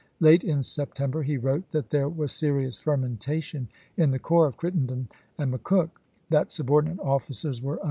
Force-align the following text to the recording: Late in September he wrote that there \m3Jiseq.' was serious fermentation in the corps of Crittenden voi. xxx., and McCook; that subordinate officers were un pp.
Late 0.19 0.43
in 0.43 0.63
September 0.63 1.21
he 1.21 1.37
wrote 1.37 1.69
that 1.69 1.91
there 1.91 2.09
\m3Jiseq.' 2.09 2.15
was 2.15 2.31
serious 2.31 2.79
fermentation 2.79 3.67
in 3.95 4.09
the 4.09 4.17
corps 4.17 4.47
of 4.47 4.57
Crittenden 4.57 5.09
voi. 5.37 5.43
xxx., 5.43 5.43
and 5.43 5.53
McCook; 5.53 5.89
that 6.31 6.51
subordinate 6.51 6.99
officers 7.01 7.61
were 7.61 7.73
un 7.73 7.77
pp. 7.79 7.79